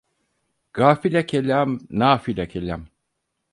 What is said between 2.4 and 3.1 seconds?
kelam.